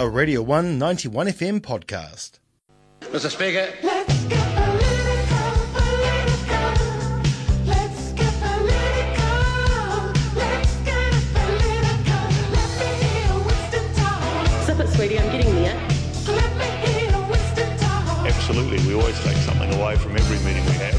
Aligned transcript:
a 0.00 0.08
Radio 0.08 0.40
1 0.42 0.78
91 0.78 1.26
FM 1.26 1.60
podcast. 1.60 2.38
Mr. 3.00 3.30
Speaker. 3.30 3.68
Let's 3.82 4.24
get 4.26 4.54
political, 4.54 5.50
political. 5.74 6.70
Let's 7.66 8.12
get 8.12 8.32
political. 8.38 9.34
Let's 10.36 10.76
get 10.84 11.12
political. 11.34 12.22
Let 12.54 12.70
me 12.78 12.86
hear 13.02 13.30
Winston 13.44 13.86
talk. 13.94 14.22
Zip 14.66 14.78
it, 14.78 14.88
sweetie, 14.88 15.18
I'm 15.18 15.32
getting 15.32 15.54
there. 15.56 15.74
Let 16.28 16.56
me 16.56 16.66
hear 16.86 17.10
Winston 17.28 17.76
talk. 17.78 18.26
Absolutely, 18.26 18.78
we 18.86 18.94
always 18.94 19.18
take 19.24 19.36
something 19.38 19.74
away 19.74 19.96
from 19.96 20.12
every 20.16 20.38
meeting 20.46 20.64
we 20.64 20.72
have. 20.74 20.94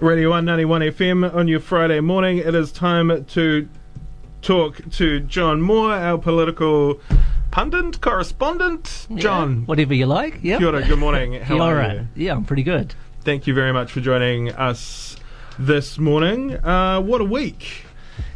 Radio 0.00 0.30
191 0.30 0.80
FM 0.80 1.34
on 1.34 1.46
your 1.46 1.60
Friday 1.60 2.00
morning. 2.00 2.38
It 2.38 2.54
is 2.54 2.72
time 2.72 3.24
to 3.26 3.68
talk 4.44 4.78
to 4.92 5.20
John 5.20 5.62
Moore, 5.62 5.92
our 5.94 6.18
political 6.18 7.00
pundit, 7.50 8.00
correspondent. 8.02 9.06
John, 9.16 9.64
Whatever 9.66 9.94
you 9.94 10.04
like. 10.06 10.38
Yeah. 10.42 10.58
kia 10.58 10.68
ora, 10.68 10.86
good 10.86 10.98
morning. 10.98 11.32
How 11.42 11.54
Kia 11.54 11.62
are 11.62 11.94
you? 11.94 12.08
Yeah, 12.14 12.32
I'm 12.32 12.44
pretty 12.44 12.62
good. 12.62 12.94
Thank 13.22 13.46
you 13.46 13.54
very 13.54 13.72
much 13.72 13.90
for 13.90 14.00
joining 14.00 14.52
us 14.52 15.16
this 15.58 15.98
morning. 15.98 16.56
Uh, 16.62 17.00
what 17.00 17.22
a 17.22 17.24
week. 17.24 17.86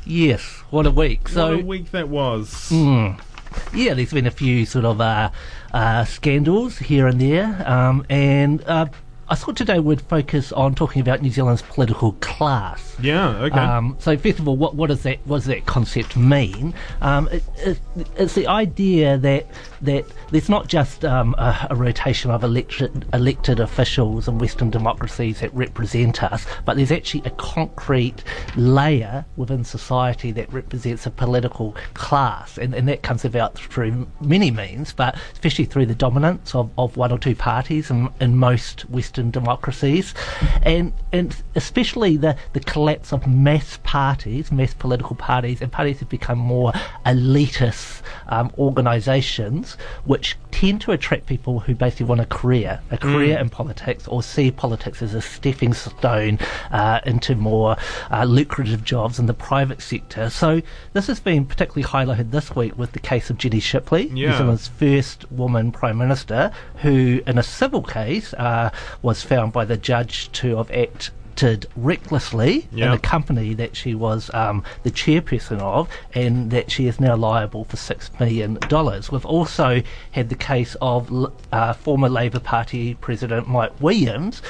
Yes. 0.06 0.42
What 0.70 0.86
a 0.86 0.90
week. 0.90 1.28
So 1.28 1.50
what 1.56 1.60
a 1.60 1.64
week 1.66 1.90
that 1.90 2.08
was. 2.08 2.72
yeah, 2.72 3.92
there's 3.94 4.12
been 4.12 4.26
a 4.26 4.30
few 4.30 4.64
sort 4.64 4.86
of 4.86 5.00
uh, 5.02 5.30
uh, 5.74 6.04
scandals 6.06 6.78
here 6.78 7.06
and 7.06 7.20
there, 7.20 7.62
um, 7.68 8.06
and 8.08 8.64
uh, 8.66 8.86
I 9.30 9.34
thought 9.34 9.56
today 9.56 9.78
we'd 9.78 10.00
focus 10.00 10.52
on 10.52 10.74
talking 10.74 11.02
about 11.02 11.20
New 11.20 11.30
Zealand's 11.30 11.60
political 11.60 12.12
class. 12.12 12.96
Yeah, 12.98 13.28
okay. 13.42 13.60
Um, 13.60 13.94
so 13.98 14.16
first 14.16 14.38
of 14.38 14.48
all, 14.48 14.56
what, 14.56 14.74
what 14.74 14.86
does 14.86 15.02
that 15.02 15.18
what 15.26 15.38
does 15.38 15.46
that 15.46 15.66
concept 15.66 16.16
mean? 16.16 16.72
Um, 17.02 17.28
it, 17.28 17.44
it, 17.58 17.78
it's 18.16 18.34
the 18.34 18.46
idea 18.46 19.18
that 19.18 19.46
that 19.82 20.06
there's 20.30 20.48
not 20.48 20.66
just 20.68 21.04
um, 21.04 21.34
a, 21.36 21.66
a 21.68 21.76
rotation 21.76 22.30
of 22.30 22.42
elected 22.42 23.04
elected 23.12 23.60
officials 23.60 24.28
in 24.28 24.38
Western 24.38 24.70
democracies 24.70 25.40
that 25.40 25.52
represent 25.52 26.22
us, 26.22 26.46
but 26.64 26.78
there's 26.78 26.92
actually 26.92 27.22
a 27.26 27.30
concrete 27.32 28.24
layer 28.56 29.26
within 29.36 29.62
society 29.62 30.32
that 30.32 30.50
represents 30.50 31.04
a 31.04 31.10
political 31.10 31.76
class, 31.92 32.56
and, 32.56 32.74
and 32.74 32.88
that 32.88 33.02
comes 33.02 33.26
about 33.26 33.58
through 33.58 34.08
many 34.22 34.50
means, 34.50 34.94
but 34.94 35.16
especially 35.34 35.66
through 35.66 35.84
the 35.84 35.94
dominance 35.94 36.54
of, 36.54 36.70
of 36.78 36.96
one 36.96 37.12
or 37.12 37.18
two 37.18 37.34
parties 37.36 37.90
in, 37.90 38.08
in 38.20 38.34
most 38.34 38.88
Western 38.88 39.17
democracies, 39.30 40.14
and 40.62 40.92
and 41.12 41.42
especially 41.54 42.16
the, 42.16 42.36
the 42.52 42.60
collapse 42.60 43.12
of 43.12 43.26
mass 43.26 43.78
parties, 43.82 44.52
mass 44.52 44.74
political 44.74 45.16
parties, 45.16 45.62
and 45.62 45.72
parties 45.72 46.00
have 46.00 46.08
become 46.08 46.38
more 46.38 46.72
elitist 47.06 48.02
um, 48.28 48.52
organisations, 48.58 49.76
which 50.04 50.36
tend 50.50 50.80
to 50.82 50.92
attract 50.92 51.26
people 51.26 51.60
who 51.60 51.74
basically 51.74 52.06
want 52.06 52.20
a 52.20 52.26
career, 52.26 52.80
a 52.90 52.98
career 52.98 53.38
in 53.38 53.48
politics, 53.48 54.06
or 54.08 54.22
see 54.22 54.50
politics 54.50 55.02
as 55.02 55.14
a 55.14 55.22
stepping 55.22 55.72
stone 55.72 56.38
uh, 56.70 57.00
into 57.06 57.34
more 57.34 57.76
uh, 58.10 58.24
lucrative 58.24 58.84
jobs 58.84 59.18
in 59.18 59.26
the 59.26 59.34
private 59.34 59.80
sector. 59.80 60.28
So 60.30 60.62
this 60.92 61.06
has 61.06 61.20
been 61.20 61.46
particularly 61.46 61.84
highlighted 61.84 62.30
this 62.30 62.54
week 62.54 62.76
with 62.76 62.92
the 62.92 62.98
case 62.98 63.30
of 63.30 63.38
Jenny 63.38 63.60
Shipley, 63.60 64.10
New 64.10 64.32
Zealand's 64.32 64.68
first 64.68 65.30
woman 65.30 65.72
prime 65.72 65.96
minister, 65.96 66.52
who, 66.82 67.22
in 67.26 67.38
a 67.38 67.42
civil 67.42 67.82
case, 67.82 68.34
uh, 68.34 68.70
was 69.02 69.07
found 69.22 69.52
by 69.52 69.64
the 69.64 69.76
judge 69.76 70.30
to 70.32 70.56
have 70.56 70.70
acted 70.70 71.66
recklessly 71.76 72.66
in 72.72 72.88
a 72.92 72.98
company 72.98 73.54
that 73.54 73.76
she 73.76 73.94
was 73.94 74.28
um, 74.34 74.64
the 74.82 74.90
chairperson 74.90 75.60
of, 75.60 75.88
and 76.14 76.50
that 76.50 76.70
she 76.70 76.86
is 76.86 76.98
now 76.98 77.14
liable 77.14 77.64
for 77.64 77.76
six 77.76 78.10
million 78.18 78.54
dollars. 78.68 79.10
We've 79.12 79.24
also 79.24 79.82
had 80.10 80.28
the 80.28 80.34
case 80.34 80.76
of 80.80 81.32
uh, 81.52 81.72
former 81.74 82.08
Labor 82.08 82.40
Party 82.40 82.94
President 82.94 83.48
Mike 83.48 83.80
Williams. 83.80 84.42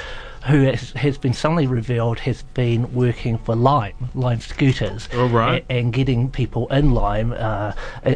Who 0.47 0.63
has, 0.63 0.91
has 0.91 1.17
been 1.17 1.33
suddenly 1.33 1.67
revealed 1.67 2.19
has 2.19 2.43
been 2.53 2.93
working 2.93 3.37
for 3.39 3.55
Lime, 3.55 4.09
Lime 4.15 4.39
Scooters, 4.39 5.09
All 5.13 5.27
right. 5.27 5.65
a- 5.69 5.73
and 5.73 5.91
getting 5.91 6.31
people 6.31 6.67
in 6.67 6.91
Lime 6.91 7.33
uh, 7.33 7.73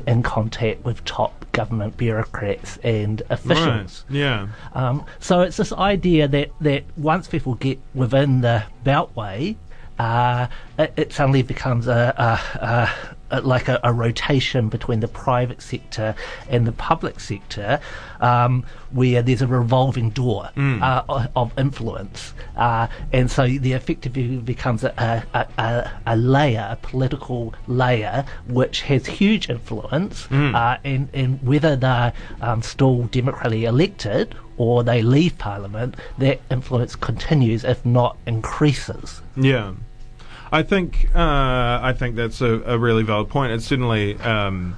in, 0.07 0.23
contact 0.23 0.85
with 0.85 1.03
top 1.03 1.45
government 1.51 1.97
bureaucrats 1.97 2.77
and 2.77 3.21
officials. 3.29 4.05
Right. 4.09 4.17
Yeah. 4.17 4.47
Um, 4.73 5.05
so 5.19 5.41
it's 5.41 5.57
this 5.57 5.73
idea 5.73 6.27
that, 6.29 6.51
that 6.61 6.83
once 6.97 7.27
people 7.27 7.55
get 7.55 7.79
within 7.93 8.41
the 8.41 8.63
beltway, 8.85 9.57
uh, 9.99 10.47
it, 10.79 10.93
it 10.95 11.13
suddenly 11.13 11.43
becomes 11.43 11.87
a, 11.87 12.13
a, 12.17 12.65
a 12.65 13.15
like 13.43 13.67
a, 13.67 13.79
a 13.83 13.91
rotation 13.93 14.69
between 14.69 14.99
the 14.99 15.07
private 15.07 15.61
sector 15.61 16.15
and 16.49 16.67
the 16.67 16.71
public 16.71 17.19
sector, 17.19 17.79
um, 18.21 18.63
where 18.91 19.21
there's 19.21 19.41
a 19.41 19.47
revolving 19.47 20.09
door 20.11 20.49
uh, 20.55 21.27
of 21.35 21.51
influence, 21.57 22.33
uh, 22.57 22.87
and 23.11 23.29
so 23.31 23.47
the 23.47 23.73
effectively 23.73 24.37
becomes 24.37 24.83
a, 24.83 25.25
a, 25.33 25.47
a, 25.57 25.91
a 26.05 26.15
layer, 26.15 26.67
a 26.71 26.75
political 26.75 27.53
layer, 27.67 28.23
which 28.47 28.81
has 28.81 29.05
huge 29.07 29.49
influence, 29.49 30.27
uh, 30.31 30.77
and 30.83 31.09
and 31.13 31.41
whether 31.43 31.75
they're 31.75 32.13
um, 32.41 32.61
still 32.61 33.03
democratically 33.03 33.65
elected 33.65 34.35
or 34.57 34.83
they 34.83 35.01
leave 35.01 35.35
Parliament, 35.39 35.95
that 36.19 36.39
influence 36.51 36.95
continues, 36.95 37.63
if 37.63 37.83
not 37.83 38.15
increases. 38.27 39.21
Yeah, 39.35 39.73
I 40.53 40.61
think 40.61 41.09
uh, 41.15 41.79
I 41.81 41.95
think 41.97 42.15
that's 42.15 42.39
a, 42.39 42.61
a 42.61 42.77
really 42.77 43.01
valid 43.01 43.27
point. 43.29 43.51
It's 43.53 43.65
certainly 43.65 44.13
um, 44.19 44.77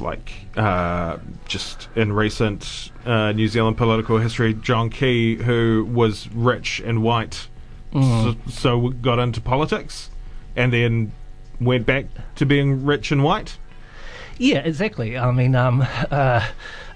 like 0.00 0.32
uh, 0.56 1.18
just 1.46 1.90
in 1.94 2.14
recent 2.14 2.90
uh, 3.04 3.32
New 3.32 3.46
Zealand 3.46 3.76
political 3.76 4.16
history, 4.16 4.54
John 4.54 4.88
Key, 4.88 5.36
who 5.36 5.86
was 5.92 6.30
rich 6.30 6.80
and 6.80 7.02
white, 7.02 7.46
so, 7.92 8.36
so 8.48 8.88
got 8.88 9.18
into 9.18 9.42
politics, 9.42 10.08
and 10.56 10.72
then 10.72 11.12
went 11.60 11.84
back 11.84 12.06
to 12.36 12.46
being 12.46 12.86
rich 12.86 13.12
and 13.12 13.22
white. 13.22 13.58
Yeah, 14.38 14.60
exactly. 14.60 15.18
I 15.18 15.30
mean, 15.30 15.54
um, 15.54 15.86
uh, 16.10 16.48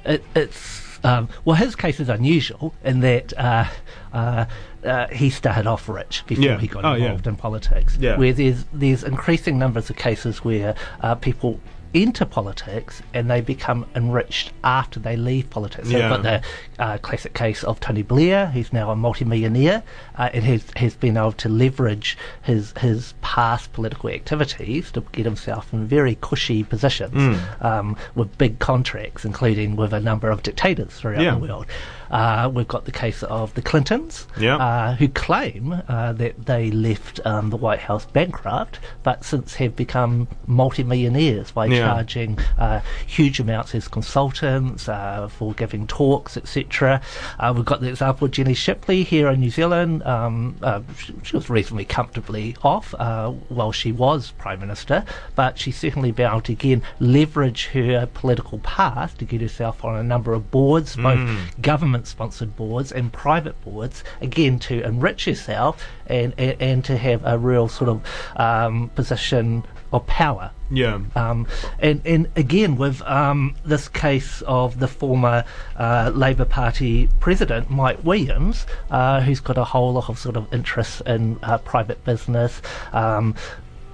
it, 0.06 0.24
it's 0.34 0.98
um, 1.04 1.28
well, 1.44 1.56
his 1.56 1.76
case 1.76 2.00
is 2.00 2.08
unusual 2.08 2.74
in 2.82 3.00
that 3.00 3.36
uh, 3.36 3.66
uh, 4.14 4.46
uh, 4.86 5.08
he 5.08 5.28
started 5.30 5.66
off 5.66 5.88
rich 5.88 6.22
before 6.26 6.44
Yeah. 6.44 6.58
he 6.58 6.66
got 6.68 6.84
Oh, 6.84 6.94
yeah. 6.94 7.04
involved 7.06 7.26
in 7.26 7.36
politics. 7.36 7.96
Yeah. 8.00 8.16
Where 8.16 8.32
there's 8.32 8.64
there's 8.72 9.02
increasing 9.04 9.58
numbers 9.58 9.90
of 9.90 9.96
cases 9.96 10.44
where 10.44 10.74
uh, 11.00 11.14
people 11.16 11.60
enter 11.94 12.24
politics 12.24 13.02
and 13.14 13.30
they 13.30 13.40
become 13.40 13.86
enriched 13.94 14.52
after 14.64 15.00
they 15.00 15.16
leave 15.16 15.48
politics. 15.50 15.88
So 15.88 15.96
Yeah. 15.96 16.08
You've 16.14 16.22
got 16.22 16.42
the 16.78 16.82
uh, 16.82 16.98
classic 16.98 17.34
case 17.34 17.64
of 17.64 17.80
Tony 17.80 18.02
Blair, 18.02 18.46
who's 18.46 18.72
now 18.72 18.90
a 18.90 18.96
multimillionaire 18.96 19.82
uh, 20.18 20.30
and 20.32 20.44
has, 20.44 20.64
has 20.76 20.94
been 20.94 21.16
able 21.16 21.32
to 21.32 21.48
leverage 21.48 22.16
his 22.42 22.72
his 22.78 23.14
past 23.22 23.72
political 23.72 24.10
activities 24.10 24.90
to 24.92 25.00
get 25.12 25.24
himself 25.24 25.72
in 25.72 25.86
very 25.86 26.16
cushy 26.20 26.62
positions 26.64 27.12
Hmm. 27.14 27.66
um, 27.66 27.96
with 28.14 28.36
big 28.38 28.58
contracts, 28.58 29.24
including 29.24 29.76
with 29.76 29.92
a 29.92 30.00
number 30.00 30.30
of 30.30 30.42
dictators 30.42 30.92
throughout 30.94 31.22
Yeah. 31.22 31.34
the 31.34 31.38
world. 31.46 31.66
Uh, 32.08 32.48
we've 32.54 32.68
got 32.68 32.84
the 32.84 32.92
case 32.92 33.24
of 33.24 33.52
the 33.54 33.62
Clintons, 33.62 34.28
Yeah. 34.38 34.56
uh, 34.58 34.94
who 34.94 35.08
claim 35.08 35.82
uh, 35.88 36.12
that 36.12 36.46
they 36.46 36.70
left 36.70 37.18
um, 37.26 37.50
the 37.50 37.56
White 37.56 37.80
House 37.80 38.06
bankrupt, 38.06 38.78
but 39.02 39.24
since 39.24 39.54
have 39.54 39.74
become 39.74 40.28
multimillionaires 40.46 41.50
by 41.50 41.66
Yeah. 41.76 41.94
charging 41.94 42.38
uh, 42.58 42.80
huge 43.06 43.40
amounts 43.40 43.74
as 43.74 43.88
consultants 43.88 44.88
uh, 44.88 45.28
for 45.28 45.54
giving 45.54 45.86
talks, 45.86 46.36
etc. 46.36 47.00
Uh, 47.38 47.52
we've 47.54 47.64
got 47.64 47.80
the 47.80 47.88
example 47.88 48.24
of 48.26 48.30
Jenny 48.30 48.54
Shipley 48.54 49.02
here 49.02 49.28
in 49.28 49.40
New 49.40 49.50
Zealand. 49.50 50.02
Um, 50.04 50.56
uh, 50.62 50.80
she, 50.98 51.14
she 51.22 51.36
was 51.36 51.48
reasonably 51.50 51.84
comfortably 51.84 52.56
off 52.62 52.94
uh, 52.98 53.30
while 53.48 53.72
she 53.72 53.92
was 53.92 54.32
Prime 54.32 54.60
Minister, 54.60 55.04
but 55.34 55.58
she 55.58 55.70
certainly 55.70 56.12
been 56.12 56.28
able 56.28 56.40
to 56.42 56.52
again 56.52 56.82
leverage 57.00 57.66
her 57.66 58.06
political 58.06 58.58
path 58.60 59.16
to 59.18 59.24
get 59.24 59.40
herself 59.40 59.84
on 59.84 59.96
a 59.96 60.02
number 60.02 60.32
of 60.32 60.50
boards, 60.50 60.96
both 60.96 61.18
government 61.60 62.06
sponsored 62.06 62.56
boards 62.56 62.92
and 62.92 63.12
private 63.12 63.60
boards, 63.64 64.02
again 64.20 64.58
to 64.58 64.82
enrich 64.82 65.24
herself 65.26 65.84
and, 66.06 66.34
and, 66.38 66.60
and 66.60 66.84
to 66.84 66.96
have 66.96 67.22
a 67.24 67.36
real 67.38 67.68
sort 67.68 67.90
of 67.90 68.02
um, 68.36 68.88
position 68.94 69.64
power. 70.00 70.50
Yeah. 70.70 71.00
Um, 71.14 71.46
and, 71.78 72.02
and 72.04 72.28
again, 72.36 72.76
with 72.76 73.02
um, 73.02 73.54
this 73.64 73.88
case 73.88 74.42
of 74.42 74.78
the 74.80 74.88
former 74.88 75.44
uh, 75.76 76.10
Labour 76.14 76.44
Party 76.44 77.08
president, 77.20 77.70
Mike 77.70 77.98
Williams, 78.02 78.66
uh, 78.90 79.20
who's 79.20 79.40
got 79.40 79.58
a 79.58 79.64
whole 79.64 79.92
lot 79.92 80.08
of 80.08 80.18
sort 80.18 80.36
of 80.36 80.52
interests 80.52 81.02
in 81.06 81.38
uh, 81.42 81.58
private 81.58 82.04
business. 82.04 82.60
Um, 82.92 83.34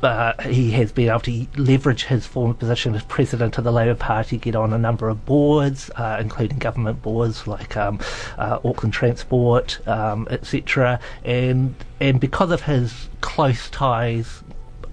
uh, 0.02 0.32
he 0.42 0.70
has 0.72 0.90
been 0.90 1.08
able 1.08 1.20
to 1.20 1.46
leverage 1.56 2.04
his 2.04 2.26
former 2.26 2.54
position 2.54 2.94
as 2.94 3.02
president 3.04 3.56
of 3.58 3.64
the 3.64 3.72
Labour 3.72 3.94
Party, 3.94 4.36
get 4.36 4.56
on 4.56 4.72
a 4.72 4.78
number 4.78 5.08
of 5.08 5.24
boards, 5.24 5.90
uh, 5.96 6.18
including 6.20 6.58
government 6.58 7.00
boards 7.02 7.46
like 7.46 7.76
um, 7.76 8.00
uh, 8.38 8.58
Auckland 8.64 8.92
Transport, 8.92 9.86
um, 9.86 10.26
etc. 10.30 10.98
And 11.24 11.74
and 12.00 12.20
because 12.20 12.50
of 12.50 12.62
his 12.62 13.08
close 13.20 13.70
ties 13.70 14.42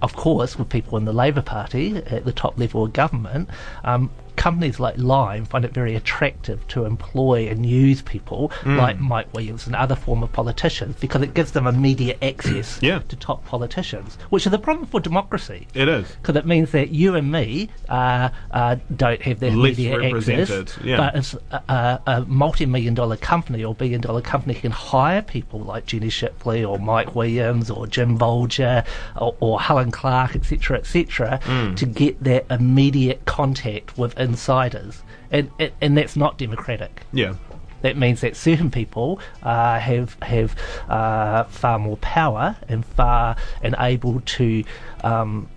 of 0.02 0.16
course, 0.16 0.58
with 0.58 0.68
people 0.68 0.96
in 0.98 1.04
the 1.04 1.12
Labour 1.12 1.42
Party 1.42 1.96
at 1.96 2.24
the 2.24 2.32
top 2.32 2.58
level 2.58 2.84
of 2.84 2.92
government, 2.92 3.48
um, 3.84 4.10
companies 4.46 4.80
like 4.80 4.96
Lime 4.96 5.44
find 5.44 5.64
it 5.68 5.72
very 5.80 5.94
attractive 5.94 6.58
to 6.68 6.84
employ 6.86 7.46
and 7.48 7.64
use 7.66 8.00
people 8.14 8.50
Mm. 8.64 8.76
like 8.84 8.98
Mike 9.12 9.28
Williams 9.34 9.66
and 9.66 9.74
other 9.76 9.94
former 10.06 10.26
politicians 10.26 10.96
because 11.04 11.22
it 11.22 11.32
gives 11.34 11.50
them 11.52 11.66
immediate 11.66 12.18
access 12.22 12.78
Yeah. 12.90 13.00
to 13.10 13.16
top 13.16 13.44
politicians, 13.44 14.16
which 14.30 14.46
is 14.46 14.52
a 14.52 14.58
problem 14.58 14.86
for 14.86 14.98
democracy. 15.00 15.66
It 15.74 15.88
is. 15.88 16.06
Because 16.20 16.36
it 16.36 16.46
means 16.46 16.70
that 16.72 16.88
you 16.90 17.14
and 17.16 17.30
me 17.30 17.68
uh, 17.88 18.30
uh, 18.50 18.76
don't 19.04 19.20
have 19.28 19.40
that 19.40 19.52
Less 19.52 19.78
immediate 19.78 20.02
access, 20.16 20.78
yeah. 20.82 20.96
but 20.96 21.16
it's 21.16 21.34
a, 21.50 21.62
a, 21.68 22.00
a 22.06 22.20
multi-million 22.26 22.94
dollar 22.94 23.16
company 23.16 23.62
or 23.64 23.74
billion 23.74 24.00
dollar 24.00 24.22
company 24.22 24.54
can 24.54 24.70
hire 24.72 25.22
people 25.22 25.60
like 25.60 25.84
Jenny 25.86 26.08
Shipley 26.10 26.64
or 26.64 26.78
Mike 26.78 27.14
Williams 27.14 27.70
or 27.70 27.86
Jim 27.86 28.18
Bolger 28.18 28.86
or, 29.16 29.34
or 29.40 29.60
Helen 29.60 29.90
Clark, 29.90 30.34
etc., 30.36 30.78
etc., 30.78 31.40
Mm. 31.50 31.76
to 31.76 31.86
get 31.86 32.22
that 32.24 32.46
immediate 32.50 33.24
contact 33.24 33.96
with 33.98 34.12
insiders, 34.30 35.02
and, 35.30 35.50
and 35.58 35.72
and 35.80 35.96
that's 35.96 36.16
not 36.16 36.38
democratic. 36.38 37.02
Yeah. 37.12 37.34
That 37.82 37.96
means 37.96 38.20
that 38.20 38.36
certain 38.36 38.70
people 38.70 39.20
uh, 39.42 39.78
have 39.78 40.16
have 40.22 40.54
uh, 40.88 41.44
far 41.44 41.78
more 41.78 41.96
power 41.98 42.56
and 42.68 42.84
far 42.84 43.36
and 43.62 43.74
able 43.78 44.20
to 44.20 44.64
um, 45.02 45.48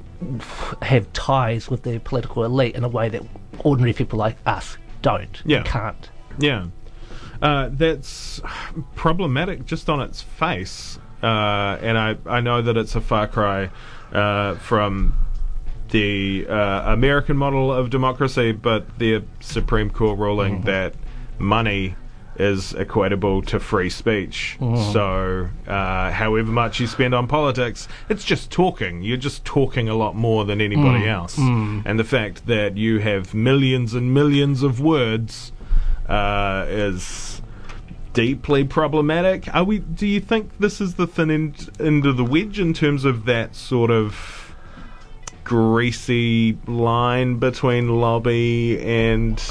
have 0.81 1.11
ties 1.13 1.69
with 1.69 1.83
the 1.83 1.99
political 1.99 2.43
elite 2.45 2.75
in 2.75 2.83
a 2.83 2.89
way 2.89 3.09
that 3.09 3.23
ordinary 3.59 3.93
people 3.93 4.17
like 4.19 4.37
us 4.45 4.77
don't. 5.01 5.41
Yeah. 5.45 5.63
can't. 5.63 6.09
Yeah. 6.39 6.67
Uh, 7.41 7.69
that's 7.71 8.41
problematic 8.95 9.65
just 9.65 9.89
on 9.89 9.99
its 9.99 10.21
face. 10.21 10.97
Uh, 11.21 11.77
and 11.81 11.97
I, 11.97 12.17
I 12.25 12.41
know 12.41 12.61
that 12.61 12.77
it's 12.77 12.95
a 12.95 13.01
far 13.01 13.27
cry 13.27 13.69
uh, 14.13 14.55
from 14.55 15.13
the 15.93 16.45
uh, 16.49 16.91
American 16.91 17.37
model 17.37 17.71
of 17.71 17.91
democracy, 17.91 18.51
but 18.51 18.97
the 18.97 19.23
Supreme 19.39 19.91
Court 19.91 20.17
ruling 20.17 20.61
that 20.63 20.95
money 21.37 21.95
is 22.35 22.73
equatable 22.73 23.45
to 23.45 23.59
free 23.59 23.91
speech. 23.91 24.57
So, 24.91 25.49
uh, 25.67 26.09
however 26.09 26.51
much 26.51 26.79
you 26.79 26.87
spend 26.87 27.13
on 27.13 27.27
politics, 27.27 27.87
it's 28.09 28.23
just 28.25 28.49
talking. 28.49 29.03
You're 29.03 29.17
just 29.17 29.45
talking 29.45 29.87
a 29.87 29.93
lot 29.93 30.15
more 30.15 30.45
than 30.45 30.59
anybody 30.61 31.07
else. 31.07 31.37
And 31.85 31.99
the 31.99 32.03
fact 32.03 32.47
that 32.47 32.75
you 32.75 32.97
have 32.97 33.35
millions 33.35 33.93
and 33.93 34.11
millions 34.15 34.63
of 34.63 34.79
words 34.81 35.51
uh, 36.09 36.65
is 36.69 37.39
deeply 38.13 38.63
problematic. 38.63 39.53
Are 39.53 39.63
we? 39.63 39.77
Do 39.79 40.07
you 40.07 40.19
think 40.19 40.57
this 40.57 40.81
is 40.81 40.95
the 40.95 41.05
thin 41.05 41.29
end, 41.29 41.69
end 41.79 42.07
of 42.07 42.17
the 42.17 42.25
wedge 42.25 42.59
in 42.59 42.73
terms 42.73 43.05
of 43.05 43.25
that 43.25 43.55
sort 43.55 43.91
of 43.91 44.42
greasy 45.43 46.57
line 46.67 47.37
between 47.37 47.99
lobby 48.01 48.79
and 48.81 49.41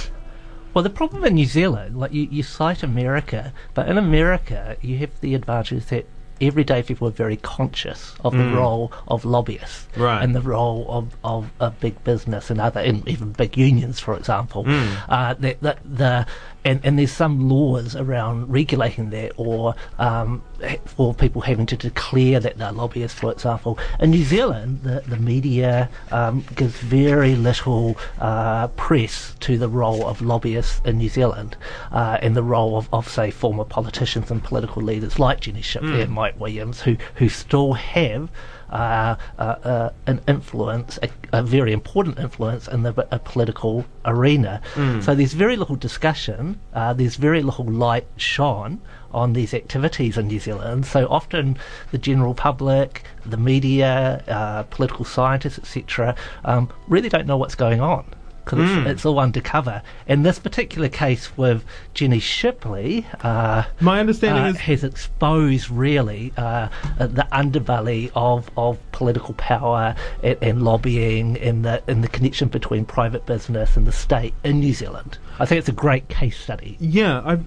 Well, 0.75 0.83
the 0.83 0.91
problem 0.91 1.25
in 1.25 1.35
New 1.35 1.47
Zealand, 1.47 1.99
like 1.99 2.13
you, 2.13 2.29
you 2.31 2.43
cite 2.43 2.83
America, 2.83 3.53
but 3.75 3.89
in 3.89 3.99
America 3.99 4.77
you 4.81 4.99
have 4.99 5.11
the 5.21 5.35
advantage 5.35 5.87
that 5.87 6.07
everyday 6.41 6.83
people 6.83 7.07
are 7.07 7.13
very 7.13 7.37
conscious 7.37 8.15
of 8.25 8.33
the 8.33 8.45
role 8.57 8.91
of 9.07 9.25
lobbyists 9.25 9.87
Right. 9.97 10.23
and 10.25 10.35
the 10.35 10.41
role 10.41 10.87
of, 10.89 11.15
of, 11.23 11.51
of 11.61 11.79
big 11.79 12.03
business 12.03 12.51
and 12.51 12.61
other, 12.61 12.81
and 12.81 13.07
even 13.09 13.31
big 13.33 13.57
unions, 13.57 14.01
for 14.01 14.17
example. 14.17 14.65
Uh, 15.09 15.35
that, 15.35 15.61
that 15.61 15.79
the 15.85 16.27
and, 16.65 16.81
and 16.85 16.99
there's 16.99 17.13
some 17.13 17.49
laws 17.49 17.97
around 17.97 18.51
regulating 18.53 19.11
that, 19.11 19.33
or 19.37 19.75
um, 19.99 20.43
for 20.85 21.13
people 21.13 21.43
having 21.43 21.67
to 21.67 21.77
declare 21.77 22.39
that 22.41 22.59
they're 22.59 22.73
lobbyists, 22.73 23.19
for 23.19 23.33
example. 23.33 23.79
In 23.99 24.11
New 24.11 24.25
Zealand, 24.25 24.83
the, 24.83 25.03
the 25.07 25.17
media 25.17 25.89
um, 26.11 26.45
gives 26.55 26.77
very 26.79 27.35
little 27.35 27.97
uh, 28.21 28.69
press 28.69 29.35
to 29.41 29.59
the 29.59 29.69
role 29.69 30.07
of 30.07 30.23
lobbyists 30.23 30.81
in 30.85 30.99
New 30.99 31.09
Zealand 31.09 31.57
uh, 31.91 32.19
and 32.23 32.37
the 32.37 32.43
role 32.43 32.77
of, 32.77 32.89
of, 32.93 33.09
say, 33.09 33.31
former 33.31 33.65
politicians 33.65 34.31
and 34.31 34.43
political 34.43 34.83
leaders 34.83 35.19
like 35.19 35.41
Jenny 35.41 35.63
Shipley 35.63 36.01
and 36.03 36.13
Mike 36.13 36.39
Williams, 36.39 36.83
who, 36.83 36.97
who 37.17 37.29
still 37.29 37.73
have 37.73 38.31
uh, 38.73 39.17
uh, 39.39 39.43
uh, 39.43 39.91
an 40.07 40.21
influence, 40.27 40.99
a, 41.03 41.09
a 41.33 41.43
very 41.43 41.73
important 41.73 42.19
influence 42.19 42.67
in 42.69 42.83
the 42.83 42.93
uh, 43.13 43.19
political 43.19 43.85
arena. 44.05 44.61
So 45.03 45.15
there's 45.15 45.35
very 45.35 45.57
little 45.57 45.77
discussion, 45.77 46.59
uh, 46.75 46.93
there's 46.95 47.17
very 47.17 47.43
little 47.43 47.67
light 47.67 48.07
shone 48.17 48.81
on 49.13 49.35
these 49.35 49.53
activities 49.53 50.17
in 50.17 50.27
New 50.29 50.41
Zealand. 50.41 50.87
So 50.87 51.07
often 51.09 51.59
the 51.91 51.99
general 51.99 52.35
public, 52.35 53.05
the 53.27 53.37
media, 53.37 54.25
uh, 54.27 54.63
political 54.65 55.05
scientists, 55.05 55.59
etc., 55.59 56.15
um, 56.45 56.71
really 56.89 57.11
don't 57.11 57.27
know 57.27 57.37
what's 57.37 57.55
going 57.55 57.81
on. 57.81 58.05
Because 58.45 58.71
it's, 58.79 58.89
it's 58.89 59.07
all 59.07 59.21
undercover. 59.21 59.83
In 60.07 60.25
this 60.25 60.39
particular 60.39 60.89
case 60.89 61.37
with 61.37 61.65
Jenny 61.95 62.19
Shipley, 62.19 63.07
uh, 63.23 63.65
my 63.81 64.01
understanding 64.01 64.45
uh, 64.45 64.49
is 64.49 64.61
has 64.61 64.85
exposed 64.85 65.71
really 65.71 66.33
uh, 66.37 66.69
uh, 66.99 67.07
the 67.07 67.27
underbelly 67.33 68.11
of, 68.15 68.51
of 68.57 68.79
political 68.93 69.35
power 69.35 69.95
and, 70.23 70.39
and 70.43 70.63
lobbying 70.63 71.39
and 71.39 71.65
the 71.65 71.83
and 71.87 72.03
the 72.03 72.09
connection 72.09 72.49
between 72.49 72.85
private 72.85 73.27
business 73.27 73.77
and 73.77 73.87
the 73.87 73.93
state 73.93 74.35
in 74.43 74.61
New 74.61 74.75
Zealand. 74.75 75.19
I 75.39 75.47
think 75.47 75.61
it's 75.61 75.69
a 75.69 75.73
great 75.73 76.09
case 76.09 76.39
study. 76.39 76.77
Yeah, 76.81 77.21
I, 77.25 77.39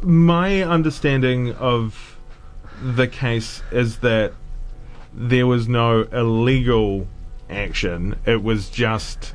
my 0.00 0.62
understanding 0.62 1.52
of 1.54 2.16
the 2.80 3.08
case 3.08 3.62
is 3.72 3.98
that 3.98 4.32
there 5.12 5.46
was 5.46 5.68
no 5.68 6.02
illegal 6.12 7.06
action. 7.48 8.16
It 8.26 8.42
was 8.42 8.68
just, 8.68 9.33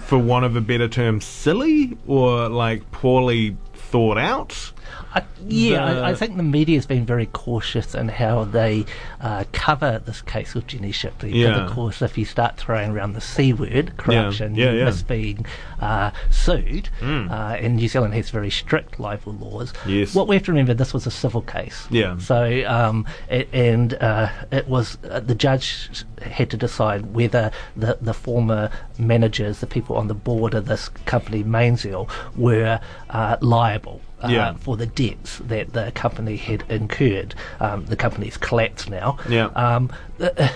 for 0.00 0.18
want 0.18 0.44
of 0.44 0.56
a 0.56 0.60
better 0.60 0.88
term, 0.88 1.20
silly 1.20 1.96
or 2.06 2.48
like 2.48 2.90
poorly 2.90 3.56
thought 3.74 4.18
out. 4.18 4.72
I, 5.14 5.22
yeah, 5.46 5.94
The- 5.94 6.00
I, 6.02 6.10
I 6.10 6.14
think 6.14 6.36
the 6.36 6.42
media 6.42 6.76
has 6.76 6.86
been 6.86 7.04
very 7.04 7.26
cautious 7.26 7.94
in 7.94 8.08
how 8.08 8.44
they 8.44 8.84
uh, 9.20 9.44
cover 9.52 10.00
this 10.04 10.22
case 10.22 10.54
with 10.54 10.66
Jenny 10.66 10.92
Shipley. 10.92 11.32
Yeah. 11.32 11.48
Because, 11.52 11.70
of 11.70 11.74
course, 11.74 12.02
if 12.02 12.16
you 12.18 12.24
start 12.24 12.56
throwing 12.56 12.90
around 12.90 13.12
the 13.14 13.20
C 13.20 13.52
word, 13.52 13.96
corruption, 13.96 14.54
Yeah, 14.54 14.72
you 14.72 14.78
yeah. 14.78 14.84
risk 14.84 15.06
being 15.06 15.44
uh, 15.80 16.10
sued. 16.30 16.88
Uh, 17.02 17.56
and 17.60 17.76
New 17.76 17.88
Zealand 17.88 18.14
has 18.14 18.30
very 18.30 18.50
strict 18.50 18.98
libel 19.00 19.32
laws. 19.34 19.72
Yes. 19.86 20.14
What 20.14 20.28
we 20.28 20.36
have 20.36 20.44
to 20.44 20.52
remember, 20.52 20.74
this 20.74 20.94
was 20.94 21.06
a 21.06 21.10
civil 21.10 21.42
case. 21.42 21.86
Yeah. 21.90 22.18
So, 22.18 22.64
um, 22.66 23.06
it, 23.28 23.48
and 23.52 23.94
uh, 23.94 24.28
it 24.50 24.68
was 24.68 24.98
uh, 25.10 25.20
the 25.20 25.34
judge 25.34 26.04
had 26.22 26.50
to 26.50 26.56
decide 26.56 27.14
whether 27.14 27.50
the, 27.76 27.98
the 28.00 28.14
former 28.14 28.70
managers, 28.98 29.60
the 29.60 29.66
people 29.66 29.96
on 29.96 30.08
the 30.08 30.14
board 30.14 30.54
of 30.54 30.66
this 30.66 30.88
company, 31.06 31.42
Mainzeal, 31.44 32.08
were 32.36 32.80
uh, 33.10 33.36
liable. 33.40 34.00
Uh, 34.22 34.28
Yeah. 34.28 34.54
for 34.54 34.76
the 34.76 34.86
debts 34.86 35.38
that 35.38 35.72
the 35.72 35.90
company 35.92 36.36
had 36.36 36.64
incurred. 36.68 37.34
Um, 37.60 37.84
the 37.86 37.96
company's 37.96 38.36
collapsed 38.36 38.88
now. 38.90 39.18
Yeah. 39.28 39.46
Um, 39.56 39.90
the, 40.18 40.50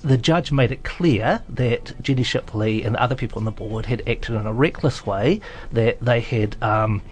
the 0.00 0.16
judge 0.18 0.52
made 0.52 0.70
it 0.72 0.84
clear 0.84 1.40
that 1.48 1.94
Jenny 2.02 2.24
Shipley 2.24 2.82
and 2.82 2.96
other 2.96 3.14
people 3.14 3.38
on 3.38 3.44
the 3.44 3.50
board 3.52 3.86
had 3.86 4.02
acted 4.08 4.34
in 4.34 4.46
a 4.46 4.52
reckless 4.52 5.06
way, 5.06 5.40
that 5.72 6.00
they 6.00 6.20
had. 6.20 6.56
Um, 6.62 7.02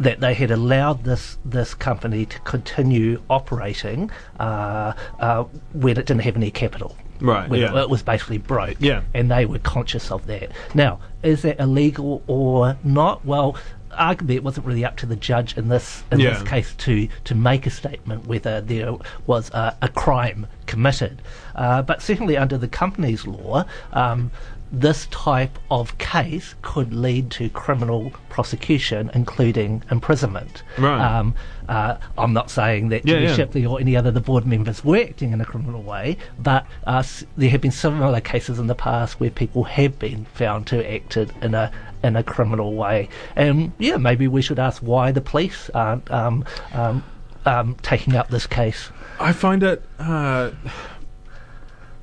that 0.00 0.18
they 0.20 0.32
had 0.32 0.50
allowed 0.50 1.04
this 1.04 1.36
this 1.44 1.74
company 1.74 2.24
to 2.24 2.38
continue 2.40 3.20
operating 3.28 4.10
uh, 4.38 4.94
uh, 5.18 5.44
when 5.74 5.98
it 5.98 6.06
didn't 6.06 6.22
have 6.22 6.36
any 6.36 6.50
capital. 6.50 6.96
Right, 7.20 7.46
When 7.50 7.60
yeah. 7.60 7.78
it 7.82 7.90
was 7.90 8.02
basically 8.02 8.38
broke. 8.38 8.78
Yeah. 8.80 9.02
And 9.12 9.30
they 9.30 9.44
were 9.44 9.58
conscious 9.58 10.10
of 10.10 10.24
that. 10.26 10.52
Now, 10.74 11.00
is 11.22 11.42
that 11.42 11.60
illegal 11.60 12.22
or 12.26 12.78
not? 12.82 13.26
Well, 13.26 13.56
arguably 13.92 14.34
it 14.34 14.44
wasn't 14.44 14.66
really 14.66 14.84
up 14.84 14.96
to 14.98 15.06
the 15.06 15.16
judge 15.16 15.56
in 15.56 15.68
this 15.68 16.04
in 16.12 16.20
Yeah. 16.20 16.30
this 16.30 16.42
case 16.42 16.74
to 16.78 17.08
to 17.24 17.34
make 17.34 17.66
a 17.66 17.70
statement 17.70 18.26
whether 18.26 18.60
there 18.60 18.94
was 19.26 19.50
a, 19.50 19.76
a 19.82 19.88
crime 19.88 20.46
committed. 20.66 21.22
Uh, 21.54 21.82
but 21.82 22.00
certainly 22.02 22.36
under 22.36 22.56
the 22.56 22.68
company's 22.68 23.26
law, 23.26 23.64
um, 23.92 24.30
this 24.72 25.06
type 25.06 25.58
of 25.70 25.96
case 25.98 26.54
could 26.62 26.92
lead 26.94 27.30
to 27.32 27.48
criminal 27.50 28.12
prosecution, 28.28 29.10
including 29.14 29.82
imprisonment. 29.90 30.62
Right. 30.78 31.00
Um, 31.00 31.34
uh, 31.68 31.96
I'm 32.16 32.32
not 32.32 32.50
saying 32.50 32.88
that 32.90 33.04
Yeah, 33.06 33.14
Jenny 33.14 33.26
yeah. 33.26 33.34
Shipley 33.34 33.66
or 33.66 33.80
any 33.80 33.96
other 33.96 34.08
of 34.08 34.14
the 34.14 34.20
board 34.20 34.46
members 34.46 34.84
were 34.84 34.96
acting 34.98 35.32
in 35.32 35.40
a 35.40 35.44
criminal 35.44 35.82
way, 35.82 36.16
but 36.38 36.66
uh, 36.86 36.98
s- 36.98 37.24
there 37.36 37.50
have 37.50 37.60
been 37.60 37.70
similar 37.70 38.20
cases 38.20 38.58
in 38.58 38.66
the 38.68 38.74
past 38.74 39.18
where 39.20 39.30
people 39.30 39.64
have 39.64 39.98
been 39.98 40.24
found 40.34 40.66
to 40.68 40.76
have 40.76 40.86
acted 40.86 41.32
in 41.42 41.54
a 41.54 41.70
in 42.02 42.16
a 42.16 42.22
criminal 42.22 42.74
way. 42.74 43.08
And 43.36 43.72
yeah, 43.78 43.96
maybe 43.98 44.26
we 44.28 44.40
should 44.40 44.58
ask 44.58 44.80
why 44.82 45.12
the 45.12 45.20
police 45.20 45.68
aren't 45.74 46.10
um, 46.10 46.44
um, 46.72 47.04
um, 47.44 47.76
taking 47.82 48.16
up 48.16 48.28
this 48.28 48.46
case. 48.46 48.90
I 49.18 49.32
find 49.32 49.62
it, 49.62 49.82
uh, 49.98 50.50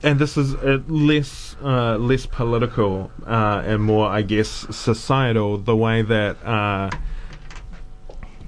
and 0.04 0.20
this 0.20 0.38
is 0.38 0.54
uh, 0.56 0.80
less 0.88 1.56
uh, 1.64 1.98
less 1.98 2.26
political 2.26 3.12
uh, 3.26 3.64
and 3.66 3.82
more, 3.84 4.08
I 4.08 4.22
guess, 4.22 4.48
societal. 4.76 5.58
The 5.58 5.76
way 5.76 6.02
that 6.02 6.44
uh, 6.46 6.90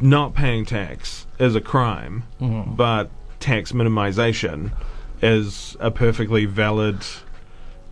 not 0.02 0.34
paying 0.34 0.66
tax 0.66 1.28
is 1.40 1.56
a 1.56 1.62
crime, 1.62 2.24
but 2.40 3.10
tax 3.40 3.72
minimization 3.72 4.72
is 5.22 5.76
a 5.80 5.92
perfectly 5.92 6.46
valid 6.46 7.04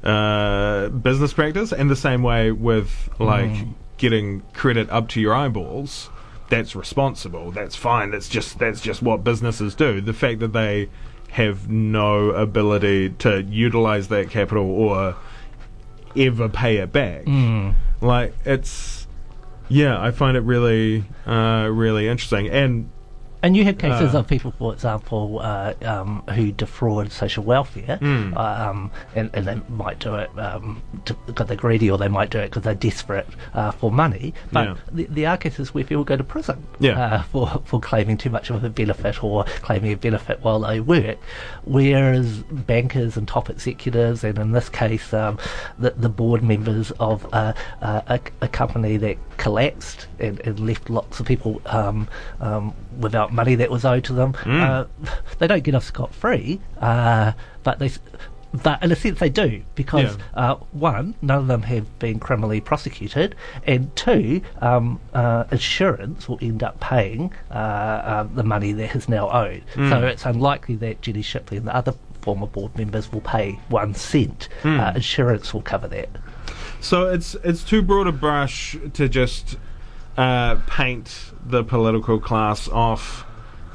uh, 0.04 0.90
business 0.90 1.34
practice, 1.34 1.74
and 1.74 1.90
the 1.90 1.96
same 1.96 2.24
way 2.24 2.52
with 2.52 3.10
like 3.20 3.52
getting 3.98 4.42
credit 4.54 4.90
up 4.90 5.10
to 5.10 5.22
your 5.22 5.34
eyeballs. 5.34 6.10
That's 6.50 6.76
responsible. 6.76 7.52
That's 7.52 7.76
fine. 7.76 8.12
That's 8.12 8.30
just 8.30 8.60
that's 8.60 8.80
just 8.80 9.02
what 9.02 9.24
businesses 9.24 9.76
do. 9.76 10.00
The 10.00 10.14
fact 10.14 10.40
that 10.40 10.54
they 10.54 10.90
have 11.30 11.70
no 11.70 12.30
ability 12.32 13.10
to 13.20 13.44
utilize 13.44 14.08
that 14.08 14.30
capital 14.30 14.70
or 14.70 15.16
ever 16.16 16.50
pay 16.50 16.78
it 16.78 16.92
back, 16.92 17.28
like 18.02 18.34
it's 18.46 19.08
yeah, 19.70 20.02
I 20.02 20.12
find 20.12 20.38
it 20.38 20.42
really 20.42 21.04
uh, 21.26 21.70
really 21.72 22.08
interesting. 22.08 22.50
And 22.50 22.90
And 23.48 23.56
you 23.56 23.64
have 23.64 23.78
cases 23.78 24.14
Uh. 24.14 24.20
of 24.20 24.28
people, 24.28 24.52
for 24.60 24.74
example, 24.74 25.40
uh, 25.42 25.74
um, 25.94 26.22
who 26.36 26.52
defraud 26.52 27.14
social 27.14 27.46
welfare, 27.46 27.98
uh, 28.02 28.40
um, 28.68 28.92
and, 29.16 29.30
and 29.34 29.48
they 29.48 29.58
might 29.84 30.00
do 30.00 30.16
it 30.16 30.30
um, 30.38 30.82
because 31.28 31.48
they're 31.48 31.56
greedy, 31.56 31.90
or 31.90 31.98
they 31.98 32.10
might 32.10 32.30
do 32.30 32.40
it 32.40 32.48
because 32.50 32.64
they're 32.64 32.76
desperate 32.90 33.28
uh, 33.54 33.72
for 33.72 33.90
money. 33.90 34.34
But 34.52 34.66
Yeah. 34.68 34.76
the, 34.92 35.04
there 35.06 35.30
are 35.30 35.38
cases 35.38 35.74
where 35.74 35.86
people 35.86 36.04
go 36.04 36.18
to 36.18 36.26
prison 36.26 36.58
Yeah. 36.80 37.00
uh, 37.02 37.22
for 37.32 37.62
for 37.64 37.80
claiming 37.80 38.18
too 38.18 38.30
much 38.38 38.50
of 38.50 38.66
a 38.66 38.70
benefit 38.70 39.24
or 39.24 39.46
claiming 39.68 39.94
a 39.94 39.98
benefit 40.08 40.44
while 40.44 40.60
they 40.68 40.82
work, 40.82 41.18
whereas 41.64 42.44
bankers 42.74 43.16
and 43.18 43.28
top 43.28 43.50
executives, 43.50 44.24
and 44.26 44.38
in 44.38 44.52
this 44.52 44.68
case, 44.70 45.14
um, 45.14 45.38
the, 45.80 45.92
the 45.92 46.10
board 46.10 46.44
members 46.44 46.92
of 47.00 47.26
uh, 47.34 47.54
uh, 47.82 48.02
a, 48.16 48.20
a 48.42 48.48
company 48.50 48.98
that 48.98 49.18
collapsed 49.38 50.08
and, 50.20 50.40
and 50.42 50.60
left 50.60 50.90
lots 50.90 51.20
of 51.20 51.26
people 51.26 51.62
um, 51.68 52.08
um, 52.42 52.74
without 53.00 53.32
money 53.34 53.56
that 53.56 53.70
was 53.72 53.86
owed 53.86 54.04
to 54.06 54.14
them. 54.14 54.36
Uh, 54.46 54.86
they 55.40 55.48
don't 55.48 55.64
get 55.64 55.76
off 55.76 55.84
scot 55.84 56.14
free, 56.14 56.60
uh, 56.82 57.32
but 57.64 57.80
they. 57.80 57.92
But 58.64 58.82
in 58.82 58.92
a 58.94 58.96
sense, 58.96 59.20
they 59.20 59.30
do 59.30 59.62
because 59.76 60.16
Yeah. 60.18 60.24
uh, 60.34 60.56
one, 60.72 61.16
none 61.22 61.40
of 61.40 61.48
them 61.48 61.64
have 61.64 62.00
been 62.00 62.18
criminally 62.18 62.62
prosecuted, 62.62 63.36
and 63.66 63.94
two, 63.98 64.42
um, 64.62 65.02
uh, 65.14 65.44
insurance 65.52 66.30
will 66.30 66.40
end 66.42 66.64
up 66.64 66.80
paying 66.80 67.34
uh, 67.52 68.24
um, 68.26 68.36
the 68.36 68.44
money 68.44 68.72
that 68.72 68.96
is 68.96 69.10
now 69.10 69.30
owed. 69.30 69.64
So 69.76 70.08
it's 70.08 70.26
unlikely 70.26 70.76
that 70.78 71.02
Jenny 71.02 71.22
Shipley 71.24 71.58
and 71.58 71.68
the 71.68 71.76
other 71.76 71.94
former 72.22 72.48
board 72.48 72.76
members 72.78 73.12
will 73.12 73.22
pay 73.22 73.60
one 73.68 73.94
cent. 73.94 74.48
Uh, 74.64 74.94
insurance 74.96 75.54
will 75.54 75.62
cover 75.62 75.90
that. 75.90 76.10
So 76.80 77.10
it's 77.10 77.36
it's 77.44 77.64
too 77.64 77.82
broad 77.82 78.08
a 78.08 78.12
brush 78.12 78.78
to 78.94 79.10
just 79.10 79.58
uh, 80.16 80.56
paint 80.68 81.32
the 81.46 81.64
political 81.64 82.20
class 82.20 82.68
off 82.68 83.26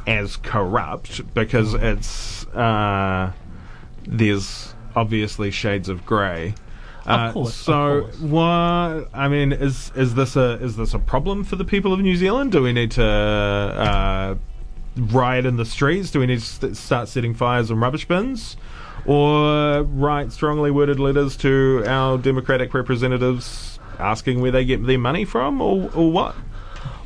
as 0.07 0.37
corrupt 0.37 1.35
because 1.35 1.75
it's 1.75 2.47
uh, 2.49 3.33
there's 4.07 4.75
obviously 4.95 5.51
shades 5.51 5.89
of 5.89 6.05
grey. 6.05 6.55
Uh, 7.05 7.33
course, 7.33 7.55
so 7.55 8.03
what? 8.21 9.09
I 9.13 9.29
mean, 9.29 9.53
is 9.53 9.91
is 9.97 10.15
this 10.15 10.37
a 10.37 10.53
is 10.63 10.77
this 10.77 10.95
a 10.95 10.99
problem 10.99 11.45
for 11.45 11.57
the 11.57 11.65
people 11.65 11.93
of 11.93 12.01
New 12.01 12.17
Zealand? 12.17 12.53
Do 12.53 12.63
we 12.63 12.73
need 12.73 12.93
to 12.93 13.05
uh, 13.05 14.35
riot 14.97 15.45
in 15.45 15.57
the 15.57 15.65
streets? 15.65 16.11
Do 16.11 16.21
we 16.21 16.27
need 16.27 16.39
to 16.39 16.45
st- 16.45 16.77
start 16.77 17.09
setting 17.09 17.35
fires 17.35 17.71
on 17.71 17.81
rubbish 17.81 18.07
bins? 18.07 18.57
Or 19.05 19.83
write 19.83 20.33
strongly 20.33 20.71
worded 20.71 21.01
letters 21.01 21.37
to 21.39 21.83
our 21.87 22.19
democratic 22.19 22.73
representatives 22.73 23.79
asking 23.99 24.41
where 24.41 24.51
they 24.51 24.65
get 24.65 24.87
their 24.87 24.99
money 24.99 25.25
from, 25.25 25.61
or, 25.61 25.91
or 25.95 26.11
what? 26.11 26.37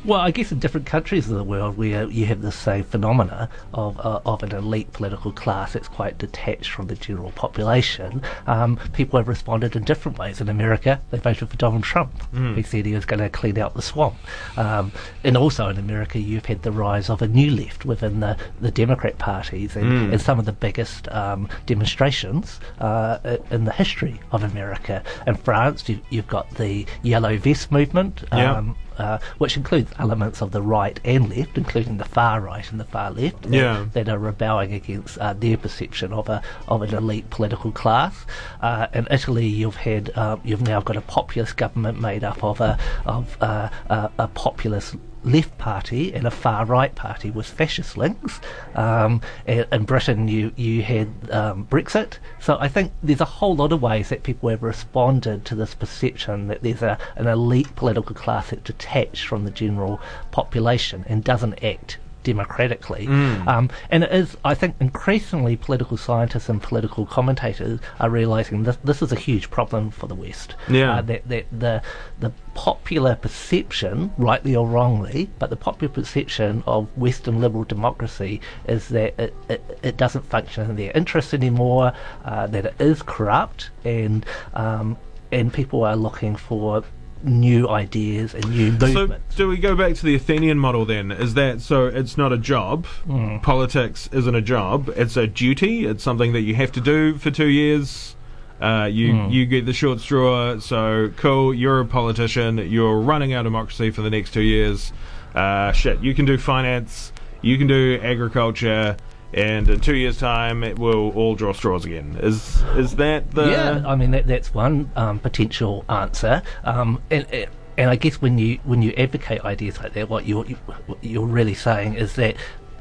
Well, 0.05 0.19
I 0.19 0.31
guess 0.31 0.51
in 0.51 0.59
different 0.59 0.85
countries 0.85 1.29
of 1.29 1.35
the 1.35 1.43
world 1.43 1.77
where 1.77 2.09
you 2.09 2.25
have 2.27 2.41
the 2.41 2.51
same 2.51 2.83
phenomena 2.83 3.49
of 3.73 3.99
uh, 3.99 4.21
of 4.25 4.41
an 4.43 4.53
elite 4.53 4.93
political 4.93 5.31
class 5.31 5.73
that's 5.73 5.87
quite 5.87 6.17
detached 6.17 6.71
from 6.71 6.87
the 6.87 6.95
general 6.95 7.31
population, 7.31 8.21
um, 8.45 8.79
people 8.93 9.17
have 9.19 9.27
responded 9.27 9.75
in 9.75 9.83
different 9.83 10.17
ways. 10.17 10.39
In 10.39 10.49
America, 10.49 11.01
they 11.11 11.17
voted 11.17 11.49
for 11.49 11.57
Donald 11.57 11.83
Trump. 11.83 12.11
He 12.55 12.63
said 12.63 12.85
he 12.85 12.93
was 12.93 13.05
going 13.05 13.19
to 13.19 13.29
clean 13.29 13.57
out 13.57 13.73
the 13.73 13.81
swamp. 13.81 14.15
Um, 14.55 14.91
and 15.23 15.35
also 15.35 15.67
in 15.69 15.77
America, 15.77 16.19
you've 16.19 16.45
had 16.45 16.61
the 16.63 16.71
rise 16.71 17.09
of 17.09 17.21
a 17.21 17.27
new 17.27 17.51
left 17.51 17.83
within 17.85 18.19
the, 18.21 18.37
the 18.61 18.71
Democrat 18.71 19.17
parties 19.17 19.75
and, 19.75 19.85
and 20.13 20.21
some 20.21 20.39
of 20.39 20.45
the 20.45 20.53
biggest 20.53 21.07
um, 21.09 21.49
demonstrations 21.65 22.59
uh, 22.79 23.37
in 23.51 23.65
the 23.65 23.73
history 23.73 24.19
of 24.31 24.43
America. 24.43 25.03
In 25.25 25.35
France, 25.35 25.89
you, 25.89 25.99
you've 26.09 26.27
got 26.27 26.49
the 26.51 26.85
Yellow 27.01 27.37
Vest 27.37 27.71
movement. 27.71 28.23
Yeah. 28.31 28.63
Uh, 28.97 29.19
which 29.37 29.55
includes 29.57 29.91
elements 29.99 30.41
of 30.41 30.51
the 30.51 30.61
right 30.61 30.99
and 31.05 31.29
left, 31.29 31.57
including 31.57 31.97
the 31.97 32.05
far 32.05 32.41
right 32.41 32.69
and 32.71 32.79
the 32.79 32.85
far 32.85 33.11
left, 33.11 33.43
that- 33.43 33.53
Yeah. 33.53 33.85
that 33.93 34.09
are 34.09 34.17
rebelling 34.19 34.73
against 34.73 35.17
uh, 35.19 35.33
their 35.33 35.57
perception 35.57 36.11
of 36.13 36.29
a 36.29 36.41
of 36.67 36.81
an 36.81 36.93
elite 36.93 37.29
political 37.29 37.71
class. 37.71 38.25
Uh, 38.61 38.87
in 38.93 39.07
Italy, 39.11 39.45
you've 39.47 39.75
had 39.77 40.11
uh, 40.15 40.37
you've 40.43 40.61
now 40.61 40.81
got 40.81 40.95
a 40.97 41.01
populist 41.01 41.57
government 41.57 41.99
made 42.01 42.23
up 42.23 42.43
of 42.43 42.59
a 42.61 42.77
of 43.05 43.37
uh, 43.41 43.69
a, 43.89 44.09
a 44.19 44.27
populist 44.29 44.95
left 45.27 45.57
party 45.57 46.13
and 46.13 46.25
a 46.25 46.31
far 46.31 46.65
right 46.65 46.93
party 46.95 47.29
with 47.29 47.45
fascist 47.45 47.97
links. 47.97 48.39
Um, 48.75 49.21
in, 49.45 49.65
in 49.71 49.83
Britain, 49.83 50.27
you 50.27 50.51
you 50.55 50.81
had 50.83 51.09
um, 51.31 51.67
Brexit. 51.67 52.17
So 52.39 52.57
I 52.59 52.67
think 52.67 52.91
there's 53.03 53.21
a 53.21 53.25
whole 53.25 53.55
lot 53.55 53.71
of 53.71 53.81
ways 53.81 54.09
that 54.09 54.23
people 54.23 54.49
have 54.49 54.63
responded 54.63 55.45
to 55.45 55.55
this 55.55 55.75
perception 55.75 56.47
that 56.47 56.63
there's 56.63 56.81
a 56.81 56.97
an 57.15 57.27
elite 57.27 57.75
political 57.75 58.15
class 58.15 58.49
that's 58.49 58.63
detached 58.63 59.27
from 59.27 59.43
the 59.43 59.51
general 59.51 59.99
population 60.31 61.05
and 61.07 61.23
doesn't 61.23 61.63
act 61.63 61.97
democratically. 62.31 63.05
Um, 63.53 63.69
and 63.89 64.03
it 64.03 64.11
is, 64.11 64.35
I 64.43 64.53
think, 64.61 64.75
increasingly 64.87 65.55
political 65.55 65.97
scientists 66.07 66.49
and 66.49 66.61
political 66.61 67.05
commentators 67.05 67.79
are 68.01 68.09
realizing 68.09 68.63
this, 68.63 68.77
this 68.83 69.01
is 69.01 69.11
a 69.13 69.15
huge 69.27 69.49
problem 69.49 69.91
for 69.91 70.07
the 70.07 70.15
West. 70.25 70.55
Yeah. 70.69 70.95
Uh, 70.95 71.01
that, 71.09 71.21
that 71.29 71.45
the, 71.65 71.81
the 72.19 72.31
popular 72.53 73.15
perception, 73.15 74.11
rightly 74.17 74.53
or 74.55 74.67
wrongly, 74.67 75.29
but 75.39 75.49
the 75.49 75.55
popular 75.55 75.93
perception 75.93 76.63
of 76.67 76.81
Western 76.97 77.39
liberal 77.39 77.63
democracy 77.63 78.41
is 78.67 78.89
that 78.89 79.17
it, 79.17 79.33
it, 79.47 79.61
it 79.81 79.95
doesn't 79.97 80.25
function 80.25 80.69
in 80.69 80.75
their 80.75 80.91
interest 80.91 81.33
anymore, 81.33 81.93
uh, 82.25 82.45
that 82.47 82.65
it 82.65 82.75
is 82.79 83.01
corrupt, 83.01 83.69
and, 83.85 84.25
um, 84.53 84.97
and 85.31 85.53
people 85.53 85.83
are 85.83 85.95
looking 85.95 86.35
for 86.35 86.83
new 87.23 87.67
ideas 87.69 88.33
and 88.33 88.49
new 88.49 88.71
movements. 88.71 89.35
So, 89.35 89.37
do 89.37 89.47
we 89.47 89.57
go 89.57 89.75
back 89.75 89.95
to 89.95 90.05
the 90.05 90.15
Athenian 90.15 90.57
model 90.59 90.85
then? 90.85 91.11
Is 91.11 91.33
that 91.35 91.61
so? 91.61 91.85
It's 91.87 92.17
not 92.17 92.31
a 92.33 92.37
job. 92.37 92.85
Hmm. 93.05 93.37
Politics 93.39 94.09
isn't 94.11 94.35
a 94.35 94.41
job. 94.41 94.89
It's 94.95 95.17
a 95.17 95.27
duty. 95.27 95.85
It's 95.85 96.03
something 96.03 96.33
that 96.33 96.41
you 96.41 96.55
have 96.55 96.71
to 96.73 96.81
do 96.81 97.17
for 97.17 97.31
two 97.31 97.47
years. 97.47 98.15
Uh, 98.61 98.89
you 98.91 99.13
Hmm. 99.13 99.29
you 99.29 99.45
get 99.45 99.65
the 99.65 99.73
short 99.73 99.99
straw. 99.99 100.57
So 100.59 101.11
cool. 101.17 101.53
You're 101.53 101.79
a 101.81 101.85
politician. 101.85 102.57
You're 102.57 102.99
running 102.99 103.33
our 103.33 103.43
democracy 103.43 103.91
for 103.91 104.01
the 104.01 104.09
next 104.09 104.31
two 104.33 104.41
years. 104.41 104.91
Uh, 105.35 105.71
shit. 105.71 105.99
You 106.01 106.13
can 106.15 106.25
do 106.25 106.37
finance. 106.37 107.11
You 107.41 107.57
can 107.59 107.67
do 107.67 107.99
agriculture. 108.01 108.97
And 109.33 109.69
in 109.69 109.81
two 109.81 109.95
years' 109.95 110.17
time, 110.17 110.63
it 110.63 110.79
will 110.79 111.11
all 111.11 111.35
draw 111.35 111.51
straws 111.53 111.85
again. 111.85 112.17
Is 112.21 112.63
is 112.75 112.95
that 112.95 113.31
the? 113.31 113.49
yeah, 113.49 113.83
I 113.85 113.95
mean 113.95 114.11
that, 114.11 114.25
that's 114.27 114.53
one 114.53 114.89
um, 114.95 115.19
potential 115.19 115.83
answer. 115.89 116.41
Um, 116.63 117.01
and, 117.11 117.25
and- 117.31 117.49
I 117.79 117.95
guess 117.95 118.19
when 118.19 118.39
you 118.39 118.57
when 118.63 118.81
you 118.81 118.91
advocate 118.97 119.41
ideas 119.45 119.77
like 119.77 119.93
that, 119.93 120.09
what 120.09 120.25
you're 120.25 120.45
you, 120.47 120.55
what 120.55 120.97
you're 121.03 121.27
really 121.27 121.53
saying 121.53 121.93
is 121.93 122.15
that 122.15 122.35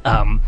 um, 0.06 0.40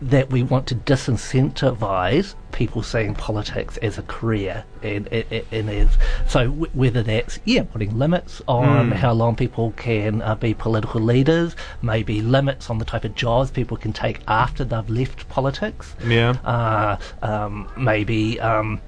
that 0.00 0.30
we 0.30 0.42
want 0.42 0.66
to 0.66 0.74
disincentivize 0.74 2.34
people 2.52 2.82
seeing 2.82 3.14
politics 3.14 3.76
as 3.78 3.98
a 3.98 4.02
career 4.02 4.64
and 4.82 5.06
and, 5.08 5.24
and 5.52 5.70
as 5.70 5.88
so 6.26 6.44
w- 6.48 6.70
whether 6.74 7.02
that's 7.02 7.38
yeah 7.44 7.62
putting 7.62 7.98
limits 7.98 8.40
on 8.48 8.90
how 8.90 9.12
long 9.12 9.34
people 9.36 9.72
can 9.72 10.22
uh, 10.22 10.34
be 10.34 10.54
political 10.54 11.00
leaders, 11.00 11.54
maybe 11.82 12.20
limits 12.22 12.70
on 12.70 12.78
the 12.78 12.84
type 12.84 13.04
of 13.04 13.14
jobs 13.14 13.50
people 13.50 13.76
can 13.76 13.92
take 13.92 14.20
after 14.28 14.64
they've 14.64 14.88
left 14.90 15.28
politics 15.28 15.94
Yeah. 16.04 16.30
uh, 16.44 16.96
um, 17.22 17.68
maybe 17.76 18.40
um, 18.40 18.80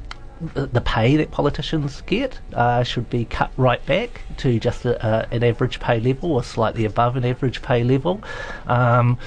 the, 0.55 0.67
the 0.67 0.81
pay 0.81 1.17
that 1.17 1.31
politicians 1.31 2.00
get 2.07 2.38
uh, 2.55 2.83
should 2.85 3.11
be 3.11 3.25
cut 3.25 3.50
right 3.57 3.85
back 3.87 4.23
to 4.38 4.59
just 4.61 4.85
a, 4.85 4.95
a, 5.07 5.35
an 5.35 5.43
average 5.43 5.81
pay 5.81 6.00
level 6.00 6.33
or 6.33 6.45
slightly 6.45 6.85
above 6.85 7.17
an 7.17 7.25
average 7.25 7.61
pay 7.61 7.83
level. 7.83 8.23
Um, 8.67 9.19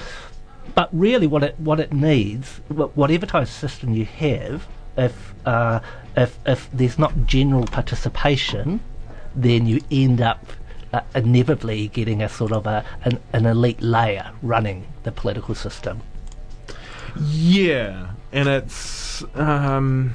but 0.74 0.88
really, 0.92 1.26
what 1.26 1.42
it 1.42 1.58
what 1.58 1.80
it 1.80 1.92
needs, 1.92 2.60
wh- 2.68 2.96
whatever 2.96 3.26
type 3.26 3.42
of 3.42 3.48
system 3.48 3.94
you 3.94 4.04
have, 4.04 4.66
if 4.96 5.34
uh, 5.44 5.80
if 6.16 6.38
if 6.46 6.70
there's 6.72 6.98
not 6.98 7.26
general 7.26 7.64
participation, 7.66 8.80
then 9.34 9.66
you 9.66 9.80
end 9.90 10.20
up 10.20 10.46
uh, 10.92 11.00
inevitably 11.14 11.88
getting 11.88 12.22
a 12.22 12.28
sort 12.28 12.52
of 12.52 12.66
a 12.66 12.84
an, 13.04 13.18
an 13.32 13.46
elite 13.46 13.82
layer 13.82 14.30
running 14.42 14.86
the 15.02 15.12
political 15.12 15.54
system. 15.54 16.00
Yeah, 17.20 18.12
and 18.32 18.48
it's 18.48 19.22
um, 19.34 20.14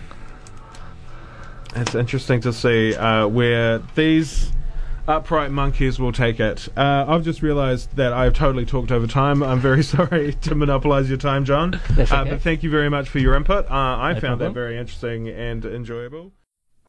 it's 1.75 1.93
interesting 1.93 2.41
to 2.41 2.53
see 2.53 2.95
uh, 2.95 3.27
where 3.27 3.79
these 3.95 4.51
upright 5.07 5.51
monkeys 5.51 5.99
will 5.99 6.11
take 6.11 6.39
it. 6.39 6.67
Uh, 6.77 7.05
I've 7.07 7.23
just 7.23 7.41
realised 7.41 7.95
that 7.95 8.13
I've 8.13 8.33
totally 8.33 8.65
talked 8.65 8.91
over 8.91 9.07
time. 9.07 9.41
I'm 9.41 9.59
very 9.59 9.83
sorry 9.95 10.33
to 10.33 10.55
monopolise 10.55 11.09
your 11.09 11.17
time, 11.17 11.45
John. 11.45 11.79
That's 11.91 12.11
uh, 12.11 12.25
but 12.25 12.41
thank 12.41 12.63
you 12.63 12.69
very 12.69 12.89
much 12.89 13.09
for 13.09 13.19
your 13.19 13.35
input. 13.35 13.65
Uh, 13.69 13.73
I 13.73 14.13
No 14.13 14.19
found 14.19 14.41
that 14.41 14.51
very 14.51 14.77
interesting 14.77 15.27
and 15.27 15.65
enjoyable. 15.65 16.33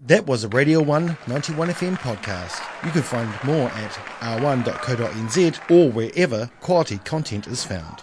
That 0.01 0.27
was 0.27 0.45
a 0.45 0.49
Radio 0.49 0.81
1 0.81 1.17
91 1.27 1.69
FM 1.71 1.99
podcast. 1.99 2.63
You 2.85 2.93
can 2.93 3.03
find 3.03 3.29
more 3.45 3.69
at 3.71 3.91
r1.co.nz 4.21 5.71
or 5.71 5.91
wherever 5.91 6.49
quality 6.61 6.99
content 6.99 7.49
is 7.49 7.65
found. 7.65 8.03